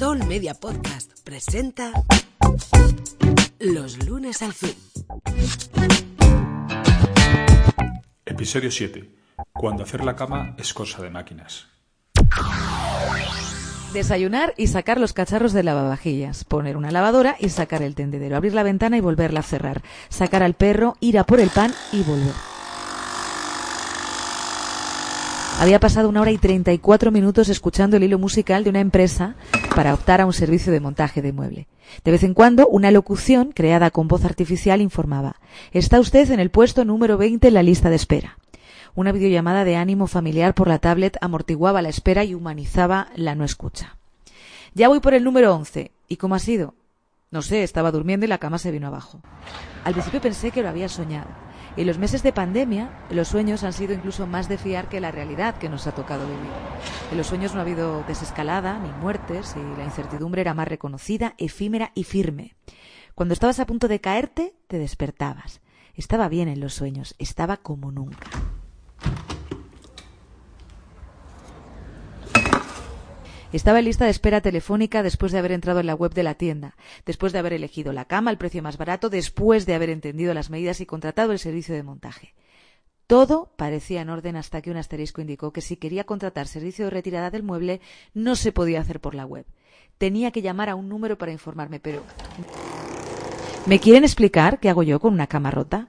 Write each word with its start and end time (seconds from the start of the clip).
Sol 0.00 0.24
Media 0.26 0.54
Podcast 0.54 1.12
presenta 1.24 1.92
Los 3.58 4.02
lunes 4.06 4.40
al 4.40 4.54
fin. 4.54 4.74
Episodio 8.24 8.70
7. 8.70 9.10
Cuando 9.52 9.82
hacer 9.82 10.02
la 10.02 10.16
cama 10.16 10.56
es 10.56 10.72
cosa 10.72 11.02
de 11.02 11.10
máquinas. 11.10 11.66
Desayunar 13.92 14.54
y 14.56 14.68
sacar 14.68 14.98
los 14.98 15.12
cacharros 15.12 15.52
de 15.52 15.64
lavavajillas, 15.64 16.44
poner 16.44 16.78
una 16.78 16.90
lavadora 16.90 17.36
y 17.38 17.50
sacar 17.50 17.82
el 17.82 17.94
tendedero, 17.94 18.38
abrir 18.38 18.54
la 18.54 18.62
ventana 18.62 18.96
y 18.96 19.00
volverla 19.00 19.40
a 19.40 19.42
cerrar, 19.42 19.82
sacar 20.08 20.42
al 20.42 20.54
perro, 20.54 20.96
ir 21.00 21.18
a 21.18 21.24
por 21.24 21.40
el 21.40 21.50
pan 21.50 21.74
y 21.92 22.02
volver. 22.04 22.49
Había 25.60 25.78
pasado 25.78 26.08
una 26.08 26.22
hora 26.22 26.30
y 26.30 26.38
34 26.38 27.10
minutos 27.10 27.50
escuchando 27.50 27.98
el 27.98 28.02
hilo 28.02 28.18
musical 28.18 28.64
de 28.64 28.70
una 28.70 28.80
empresa 28.80 29.34
para 29.76 29.92
optar 29.92 30.22
a 30.22 30.24
un 30.24 30.32
servicio 30.32 30.72
de 30.72 30.80
montaje 30.80 31.20
de 31.20 31.34
mueble. 31.34 31.68
De 32.02 32.10
vez 32.10 32.22
en 32.22 32.32
cuando, 32.32 32.66
una 32.66 32.90
locución 32.90 33.52
creada 33.52 33.90
con 33.90 34.08
voz 34.08 34.24
artificial 34.24 34.80
informaba 34.80 35.36
Está 35.72 36.00
usted 36.00 36.30
en 36.30 36.40
el 36.40 36.48
puesto 36.48 36.86
número 36.86 37.18
20 37.18 37.46
en 37.46 37.52
la 37.52 37.62
lista 37.62 37.90
de 37.90 37.96
espera. 37.96 38.38
Una 38.94 39.12
videollamada 39.12 39.64
de 39.64 39.76
ánimo 39.76 40.06
familiar 40.06 40.54
por 40.54 40.66
la 40.66 40.78
tablet 40.78 41.18
amortiguaba 41.20 41.82
la 41.82 41.90
espera 41.90 42.24
y 42.24 42.34
humanizaba 42.34 43.08
la 43.14 43.34
no 43.34 43.44
escucha. 43.44 43.98
Ya 44.72 44.88
voy 44.88 45.00
por 45.00 45.12
el 45.12 45.24
número 45.24 45.54
11. 45.54 45.90
¿Y 46.08 46.16
cómo 46.16 46.36
ha 46.36 46.38
sido? 46.38 46.72
No 47.30 47.42
sé, 47.42 47.64
estaba 47.64 47.92
durmiendo 47.92 48.24
y 48.24 48.30
la 48.30 48.38
cama 48.38 48.56
se 48.56 48.70
vino 48.70 48.86
abajo. 48.86 49.20
Al 49.84 49.92
principio 49.92 50.20
pensé 50.20 50.50
que 50.50 50.62
lo 50.62 50.68
había 50.68 50.88
soñado 50.88 51.28
en 51.76 51.86
los 51.86 51.98
meses 51.98 52.22
de 52.24 52.32
pandemia, 52.32 52.90
los 53.10 53.28
sueños 53.28 53.62
han 53.62 53.72
sido 53.72 53.94
incluso 53.94 54.26
más 54.26 54.48
de 54.48 54.58
fiar 54.58 54.88
que 54.88 55.00
la 55.00 55.12
realidad 55.12 55.56
que 55.56 55.68
nos 55.68 55.86
ha 55.86 55.92
tocado 55.92 56.26
vivir. 56.26 56.50
En 57.12 57.16
los 57.16 57.28
sueños 57.28 57.54
no 57.54 57.60
ha 57.60 57.62
habido 57.62 58.02
desescalada 58.08 58.78
ni 58.78 58.90
muertes 59.00 59.54
y 59.56 59.78
la 59.78 59.84
incertidumbre 59.84 60.40
era 60.40 60.52
más 60.52 60.66
reconocida, 60.66 61.34
efímera 61.38 61.92
y 61.94 62.04
firme. 62.04 62.56
Cuando 63.14 63.34
estabas 63.34 63.60
a 63.60 63.66
punto 63.66 63.86
de 63.86 64.00
caerte, 64.00 64.54
te 64.66 64.78
despertabas. 64.78 65.60
Estaba 65.94 66.28
bien 66.28 66.48
en 66.48 66.60
los 66.60 66.74
sueños, 66.74 67.14
estaba 67.18 67.58
como 67.58 67.92
nunca. 67.92 68.26
Estaba 73.52 73.80
en 73.80 73.86
lista 73.86 74.04
de 74.04 74.12
espera 74.12 74.40
telefónica 74.40 75.02
después 75.02 75.32
de 75.32 75.38
haber 75.38 75.50
entrado 75.50 75.80
en 75.80 75.86
la 75.86 75.96
web 75.96 76.14
de 76.14 76.22
la 76.22 76.34
tienda, 76.34 76.76
después 77.04 77.32
de 77.32 77.40
haber 77.40 77.52
elegido 77.52 77.92
la 77.92 78.04
cama 78.04 78.30
al 78.30 78.38
precio 78.38 78.62
más 78.62 78.78
barato, 78.78 79.10
después 79.10 79.66
de 79.66 79.74
haber 79.74 79.90
entendido 79.90 80.32
las 80.34 80.50
medidas 80.50 80.80
y 80.80 80.86
contratado 80.86 81.32
el 81.32 81.40
servicio 81.40 81.74
de 81.74 81.82
montaje. 81.82 82.32
Todo 83.08 83.52
parecía 83.56 84.02
en 84.02 84.10
orden 84.10 84.36
hasta 84.36 84.62
que 84.62 84.70
un 84.70 84.76
asterisco 84.76 85.20
indicó 85.20 85.52
que 85.52 85.62
si 85.62 85.76
quería 85.76 86.04
contratar 86.04 86.46
servicio 86.46 86.84
de 86.84 86.90
retirada 86.92 87.30
del 87.30 87.42
mueble 87.42 87.80
no 88.14 88.36
se 88.36 88.52
podía 88.52 88.80
hacer 88.80 89.00
por 89.00 89.16
la 89.16 89.26
web. 89.26 89.46
Tenía 89.98 90.30
que 90.30 90.42
llamar 90.42 90.68
a 90.68 90.76
un 90.76 90.88
número 90.88 91.18
para 91.18 91.32
informarme, 91.32 91.80
pero... 91.80 92.04
¿Me 93.66 93.80
quieren 93.80 94.04
explicar 94.04 94.60
qué 94.60 94.68
hago 94.68 94.84
yo 94.84 95.00
con 95.00 95.12
una 95.12 95.26
cama 95.26 95.50
rota? 95.50 95.88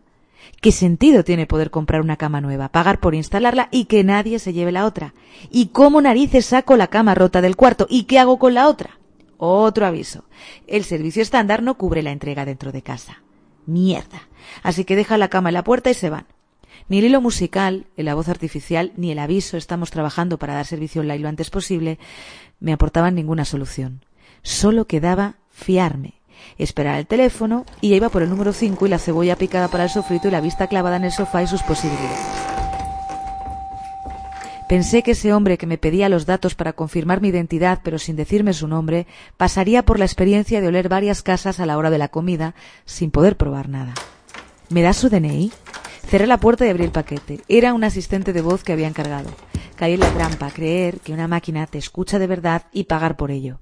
¿Qué 0.62 0.72
sentido 0.72 1.24
tiene 1.24 1.48
poder 1.48 1.72
comprar 1.72 2.02
una 2.02 2.18
cama 2.18 2.42
nueva, 2.42 2.70
pagar 2.70 3.00
por 3.00 3.16
instalarla 3.16 3.70
y 3.72 3.86
que 3.86 4.04
nadie 4.04 4.40
se 4.40 4.54
lleve 4.54 4.72
la 4.72 4.86
otra? 4.86 5.14
¿Y 5.50 5.68
cómo 5.68 6.02
narices 6.02 6.46
saco 6.46 6.78
la 6.78 6.88
cama 6.88 7.16
rota 7.16 7.42
del 7.42 7.56
cuarto? 7.56 7.88
¿Y 7.90 8.04
qué 8.04 8.20
hago 8.20 8.38
con 8.38 8.54
la 8.54 8.68
otra? 8.68 9.00
Otro 9.38 9.86
aviso. 9.86 10.26
El 10.68 10.84
servicio 10.84 11.22
estándar 11.22 11.64
no 11.64 11.78
cubre 11.78 12.04
la 12.04 12.12
entrega 12.12 12.46
dentro 12.46 12.72
de 12.72 12.84
casa. 12.84 13.24
Mierda. 13.66 14.30
Así 14.62 14.86
que 14.86 14.96
deja 14.96 15.18
la 15.18 15.30
cama 15.30 15.50
en 15.50 15.56
la 15.56 15.64
puerta 15.64 15.90
y 15.90 15.96
se 15.96 16.10
van. 16.10 16.28
Ni 16.90 17.00
el 17.00 17.06
hilo 17.06 17.22
musical, 17.22 17.88
la 17.96 18.14
voz 18.14 18.28
artificial, 18.28 18.92
ni 18.98 19.12
el 19.12 19.20
aviso 19.20 19.58
estamos 19.58 19.92
trabajando 19.92 20.38
para 20.38 20.54
dar 20.54 20.66
servicio 20.66 21.02
online 21.02 21.20
lo 21.20 21.30
antes 21.30 21.50
posible 21.50 22.00
me 22.60 22.72
aportaban 22.72 23.16
ninguna 23.16 23.44
solución. 23.44 24.06
Solo 24.44 24.86
quedaba 24.86 25.36
fiarme 25.50 26.21
esperar 26.58 26.98
el 26.98 27.08
teléfono 27.08 27.66
y 27.82 27.94
iba 27.94 28.10
por 28.10 28.24
el 28.24 28.30
número 28.30 28.54
5 28.54 28.86
y 28.86 28.90
la 28.90 29.00
cebolla 29.00 29.36
picada 29.36 29.68
para 29.68 29.86
el 29.86 29.90
sofrito 29.90 30.28
y 30.28 30.32
la 30.32 30.42
vista 30.42 30.68
clavada 30.68 30.98
en 30.98 31.06
el 31.06 31.12
sofá 31.12 31.44
y 31.44 31.48
sus 31.48 31.64
posibilidades. 31.64 32.20
Pensé 34.72 35.04
que 35.04 35.12
ese 35.12 35.34
hombre 35.34 35.58
que 35.58 35.68
me 35.68 35.78
pedía 35.78 36.08
los 36.08 36.26
datos 36.26 36.56
para 36.56 36.72
confirmar 36.72 37.20
mi 37.20 37.28
identidad, 37.28 37.80
pero 37.84 38.00
sin 38.00 38.16
decirme 38.16 38.54
su 38.54 38.70
nombre, 38.70 39.06
pasaría 39.36 39.84
por 39.84 40.00
la 40.00 40.06
experiencia 40.06 40.62
de 40.62 40.68
oler 40.70 40.88
varias 40.88 41.22
casas 41.22 41.60
a 41.60 41.66
la 41.66 41.78
hora 41.78 41.90
de 41.90 41.98
la 41.98 42.08
comida 42.08 42.56
sin 42.86 43.12
poder 43.12 43.36
probar 43.36 43.68
nada. 43.68 43.94
¿Me 44.70 44.82
da 44.82 44.94
su 44.94 45.10
DNI? 45.10 45.52
Cerré 46.12 46.28
la 46.28 46.42
puerta 46.42 46.66
y 46.66 46.70
abrí 46.70 46.84
el 46.84 46.92
paquete. 46.92 47.40
Era 47.48 47.74
un 47.74 47.86
asistente 47.86 48.34
de 48.34 48.42
voz 48.42 48.66
que 48.66 48.74
había 48.74 48.90
encargado. 48.90 49.30
Caí 49.78 49.94
en 49.94 50.02
la 50.02 50.12
trampa, 50.12 50.52
creer 50.52 51.00
que 51.00 51.14
una 51.14 51.30
máquina 51.30 51.66
te 51.68 51.78
escucha 51.78 52.20
de 52.20 52.28
verdad 52.28 52.64
y 52.74 52.84
pagar 52.84 53.16
por 53.16 53.32
ello. 53.32 53.62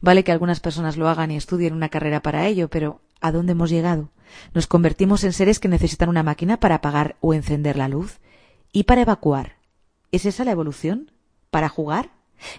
Vale 0.00 0.24
que 0.24 0.32
algunas 0.32 0.60
personas 0.60 0.96
lo 0.96 1.10
hagan 1.10 1.30
y 1.30 1.36
estudien 1.36 1.74
una 1.74 1.90
carrera 1.90 2.22
para 2.22 2.46
ello, 2.46 2.70
pero 2.70 3.02
¿a 3.20 3.32
dónde 3.32 3.52
hemos 3.52 3.68
llegado? 3.68 4.12
Nos 4.54 4.66
convertimos 4.66 5.24
en 5.24 5.34
seres 5.34 5.60
que 5.60 5.68
necesitan 5.68 6.08
una 6.08 6.22
máquina 6.22 6.58
para 6.58 6.76
apagar 6.76 7.16
o 7.20 7.34
encender 7.34 7.76
la 7.76 7.90
luz 7.90 8.18
y 8.72 8.84
para 8.84 9.02
evacuar. 9.02 9.56
¿Es 10.10 10.24
esa 10.24 10.46
la 10.46 10.52
evolución? 10.52 11.12
¿Para 11.50 11.68
jugar? 11.68 12.12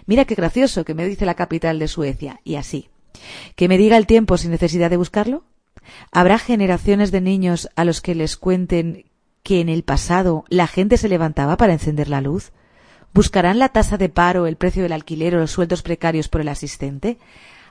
Mira 0.06 0.24
qué 0.24 0.36
gracioso 0.36 0.84
que 0.84 0.94
me 0.94 1.04
dice 1.04 1.26
la 1.26 1.34
capital 1.34 1.80
de 1.80 1.88
Suecia, 1.88 2.40
y 2.44 2.54
así. 2.54 2.90
¿Que 3.56 3.66
me 3.66 3.76
diga 3.76 3.96
el 3.96 4.06
tiempo 4.06 4.36
sin 4.36 4.52
necesidad 4.52 4.88
de 4.88 4.98
buscarlo? 4.98 5.42
¿Habrá 6.12 6.38
generaciones 6.38 7.10
de 7.10 7.20
niños 7.20 7.68
a 7.74 7.84
los 7.84 8.00
que 8.00 8.14
les 8.14 8.36
cuenten 8.36 9.10
que 9.42 9.60
en 9.60 9.68
el 9.68 9.82
pasado 9.82 10.44
la 10.48 10.66
gente 10.66 10.96
se 10.96 11.08
levantaba 11.08 11.56
para 11.56 11.72
encender 11.72 12.08
la 12.08 12.20
luz? 12.20 12.52
¿Buscarán 13.14 13.58
la 13.58 13.68
tasa 13.68 13.98
de 13.98 14.08
paro, 14.08 14.46
el 14.46 14.56
precio 14.56 14.82
del 14.82 14.92
alquiler 14.92 15.34
o 15.34 15.40
los 15.40 15.50
sueldos 15.50 15.82
precarios 15.82 16.28
por 16.28 16.40
el 16.40 16.48
asistente? 16.48 17.18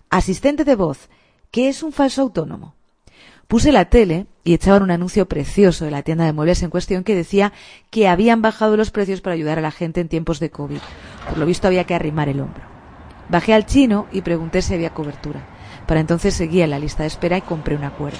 Asistente 0.09 0.65
de 0.65 0.75
voz, 0.75 1.09
¿qué 1.49 1.69
es 1.69 1.83
un 1.83 1.91
falso 1.91 2.21
autónomo? 2.21 2.75
Puse 3.47 3.71
la 3.71 3.85
tele 3.85 4.27
y 4.43 4.53
echaban 4.53 4.83
un 4.83 4.91
anuncio 4.91 5.27
precioso 5.27 5.83
de 5.83 5.91
la 5.91 6.03
tienda 6.03 6.25
de 6.25 6.31
muebles 6.31 6.63
en 6.63 6.69
cuestión 6.69 7.03
que 7.03 7.15
decía 7.15 7.51
que 7.89 8.07
habían 8.07 8.41
bajado 8.41 8.77
los 8.77 8.91
precios 8.91 9.19
para 9.19 9.33
ayudar 9.33 9.57
a 9.57 9.61
la 9.61 9.71
gente 9.71 9.99
en 9.99 10.07
tiempos 10.07 10.39
de 10.39 10.51
COVID. 10.51 10.79
Por 11.27 11.37
lo 11.37 11.45
visto 11.45 11.67
había 11.67 11.83
que 11.83 11.95
arrimar 11.95 12.29
el 12.29 12.39
hombro. 12.39 12.63
Bajé 13.27 13.53
al 13.53 13.65
chino 13.65 14.07
y 14.11 14.21
pregunté 14.21 14.61
si 14.61 14.73
había 14.73 14.93
cobertura. 14.93 15.41
Para 15.85 15.99
entonces 15.99 16.33
seguía 16.33 16.63
en 16.63 16.69
la 16.69 16.79
lista 16.79 17.03
de 17.03 17.07
espera 17.07 17.37
y 17.37 17.41
compré 17.41 17.75
una 17.75 17.91
cuerda. 17.91 18.19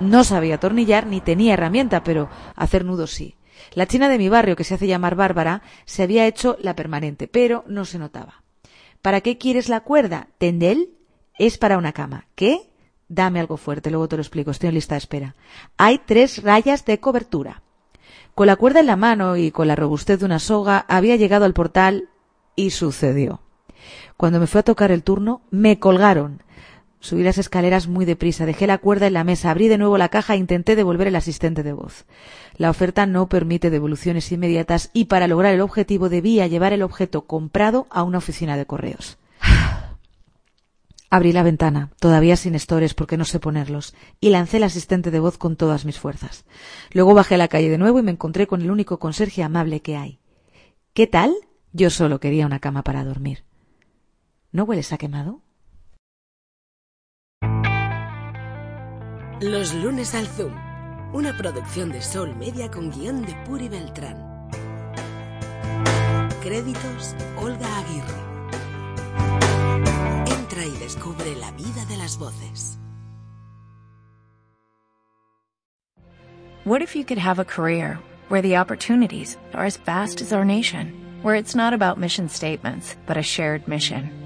No 0.00 0.24
sabía 0.24 0.56
atornillar 0.56 1.06
ni 1.06 1.20
tenía 1.20 1.54
herramienta, 1.54 2.04
pero 2.04 2.28
hacer 2.54 2.84
nudos 2.84 3.12
sí. 3.12 3.36
La 3.72 3.86
china 3.86 4.08
de 4.08 4.18
mi 4.18 4.28
barrio, 4.28 4.56
que 4.56 4.64
se 4.64 4.74
hace 4.74 4.86
llamar 4.86 5.14
Bárbara, 5.14 5.62
se 5.84 6.02
había 6.02 6.26
hecho 6.26 6.56
la 6.60 6.76
permanente, 6.76 7.28
pero 7.28 7.64
no 7.66 7.84
se 7.84 7.98
notaba. 7.98 8.42
¿Para 9.02 9.20
qué 9.20 9.38
quieres 9.38 9.68
la 9.68 9.80
cuerda? 9.80 10.28
¿Tendel? 10.38 10.90
Es 11.38 11.58
para 11.58 11.78
una 11.78 11.92
cama. 11.92 12.26
¿Qué? 12.34 12.70
Dame 13.08 13.40
algo 13.40 13.56
fuerte, 13.56 13.90
luego 13.90 14.08
te 14.08 14.16
lo 14.16 14.22
explico, 14.22 14.50
estoy 14.50 14.68
en 14.68 14.74
lista 14.74 14.94
de 14.94 14.98
espera. 14.98 15.36
Hay 15.76 16.00
tres 16.04 16.42
rayas 16.42 16.84
de 16.84 16.98
cobertura. 16.98 17.62
Con 18.34 18.48
la 18.48 18.56
cuerda 18.56 18.80
en 18.80 18.86
la 18.86 18.96
mano 18.96 19.36
y 19.36 19.50
con 19.50 19.68
la 19.68 19.76
robustez 19.76 20.18
de 20.18 20.26
una 20.26 20.38
soga 20.38 20.84
había 20.88 21.16
llegado 21.16 21.44
al 21.44 21.54
portal 21.54 22.08
y 22.54 22.70
sucedió. 22.70 23.40
Cuando 24.16 24.40
me 24.40 24.46
fue 24.46 24.60
a 24.60 24.64
tocar 24.64 24.90
el 24.90 25.02
turno, 25.02 25.42
me 25.50 25.78
colgaron. 25.78 26.42
Subí 27.00 27.22
las 27.22 27.38
escaleras 27.38 27.88
muy 27.88 28.04
deprisa, 28.04 28.46
dejé 28.46 28.66
la 28.66 28.78
cuerda 28.78 29.06
en 29.06 29.12
la 29.12 29.24
mesa, 29.24 29.50
abrí 29.50 29.68
de 29.68 29.78
nuevo 29.78 29.98
la 29.98 30.08
caja 30.08 30.34
e 30.34 30.38
intenté 30.38 30.76
devolver 30.76 31.06
el 31.06 31.16
asistente 31.16 31.62
de 31.62 31.72
voz. 31.72 32.06
La 32.56 32.70
oferta 32.70 33.06
no 33.06 33.28
permite 33.28 33.70
devoluciones 33.70 34.32
inmediatas 34.32 34.90
y 34.92 35.04
para 35.04 35.28
lograr 35.28 35.54
el 35.54 35.60
objetivo 35.60 36.08
debía 36.08 36.46
llevar 36.46 36.72
el 36.72 36.82
objeto 36.82 37.26
comprado 37.26 37.86
a 37.90 38.02
una 38.02 38.18
oficina 38.18 38.56
de 38.56 38.66
correos. 38.66 39.18
Abrí 41.08 41.32
la 41.32 41.44
ventana, 41.44 41.90
todavía 42.00 42.36
sin 42.36 42.56
estores 42.56 42.92
porque 42.94 43.16
no 43.16 43.24
sé 43.24 43.38
ponerlos, 43.38 43.94
y 44.20 44.30
lancé 44.30 44.56
el 44.56 44.64
asistente 44.64 45.12
de 45.12 45.20
voz 45.20 45.38
con 45.38 45.54
todas 45.54 45.84
mis 45.84 46.00
fuerzas. 46.00 46.44
Luego 46.92 47.14
bajé 47.14 47.36
a 47.36 47.38
la 47.38 47.48
calle 47.48 47.70
de 47.70 47.78
nuevo 47.78 48.00
y 48.00 48.02
me 48.02 48.10
encontré 48.10 48.48
con 48.48 48.60
el 48.60 48.70
único 48.70 48.98
conserje 48.98 49.44
amable 49.44 49.80
que 49.80 49.96
hay. 49.96 50.18
¿Qué 50.94 51.06
tal? 51.06 51.34
Yo 51.72 51.90
solo 51.90 52.18
quería 52.18 52.46
una 52.46 52.58
cama 52.58 52.82
para 52.82 53.04
dormir. 53.04 53.44
¿No 54.50 54.64
hueles 54.64 54.92
a 54.92 54.98
quemado? 54.98 55.42
Los 59.42 59.74
lunes 59.74 60.14
al 60.14 60.26
Zoom, 60.26 60.54
una 61.12 61.36
producción 61.36 61.92
de 61.92 62.00
Sol 62.00 62.34
Media 62.36 62.70
con 62.70 62.90
guion 62.90 63.20
de 63.20 63.34
Puri 63.44 63.68
Beltrán. 63.68 64.16
Créditos 66.42 67.14
Olga 67.36 67.66
Aguirre. 67.80 68.16
Entra 70.38 70.64
y 70.64 70.70
descubre 70.78 71.36
la 71.36 71.50
vida 71.50 71.84
de 71.84 71.98
las 71.98 72.18
voces. 72.18 72.78
What 76.64 76.80
if 76.80 76.96
you 76.96 77.04
could 77.04 77.18
have 77.18 77.38
a 77.38 77.44
career 77.44 77.98
where 78.30 78.40
the 78.40 78.56
opportunities 78.56 79.36
are 79.52 79.66
as 79.66 79.76
vast 79.76 80.22
as 80.22 80.32
our 80.32 80.46
nation, 80.46 80.94
where 81.22 81.34
it's 81.34 81.54
not 81.54 81.74
about 81.74 81.98
mission 81.98 82.30
statements, 82.30 82.96
but 83.04 83.18
a 83.18 83.22
shared 83.22 83.68
mission? 83.68 84.25